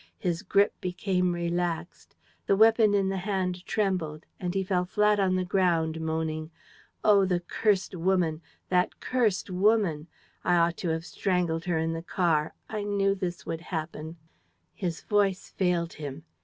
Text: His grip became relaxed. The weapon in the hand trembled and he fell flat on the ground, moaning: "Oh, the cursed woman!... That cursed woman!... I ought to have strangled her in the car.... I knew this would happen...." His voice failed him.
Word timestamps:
His 0.17 0.41
grip 0.41 0.73
became 0.81 1.31
relaxed. 1.33 2.15
The 2.47 2.55
weapon 2.55 2.95
in 2.95 3.09
the 3.09 3.17
hand 3.17 3.63
trembled 3.67 4.25
and 4.39 4.55
he 4.55 4.63
fell 4.63 4.83
flat 4.83 5.19
on 5.19 5.35
the 5.35 5.45
ground, 5.45 6.01
moaning: 6.01 6.49
"Oh, 7.03 7.23
the 7.23 7.39
cursed 7.41 7.93
woman!... 7.95 8.41
That 8.69 8.99
cursed 8.99 9.51
woman!... 9.51 10.07
I 10.43 10.55
ought 10.55 10.77
to 10.77 10.89
have 10.89 11.05
strangled 11.05 11.65
her 11.65 11.77
in 11.77 11.93
the 11.93 12.01
car.... 12.01 12.55
I 12.67 12.83
knew 12.83 13.13
this 13.13 13.45
would 13.45 13.61
happen...." 13.61 14.17
His 14.73 15.01
voice 15.01 15.49
failed 15.49 15.93
him. 15.93 16.23